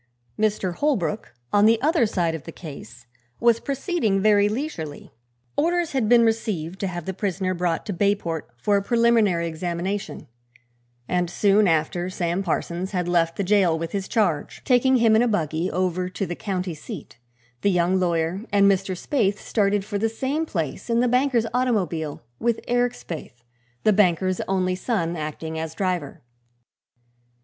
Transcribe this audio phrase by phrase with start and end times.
[0.39, 0.73] Mr.
[0.73, 3.05] Holbrook, on the other side of the case,
[3.39, 5.11] was proceeding very leisurely.
[5.55, 10.27] Orders had been received to have the prisoner brought to Bayport for a preliminary examination,
[11.07, 15.21] and soon after Sam Parsons had left the jail with his charge, taking him in
[15.21, 17.19] a buggy over to the county seat,
[17.61, 18.97] the young lawyer and Mr.
[18.97, 23.43] Spaythe started for the same place in the banker's automobile with Eric Spaythe,
[23.83, 26.23] the banker's only son, acting as driver.